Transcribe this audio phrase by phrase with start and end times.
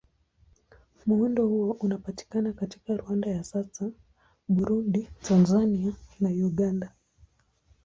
[1.05, 3.91] Muundo huo unapatikana katika Rwanda ya sasa,
[4.47, 6.91] Burundi, Tanzania na Uganda.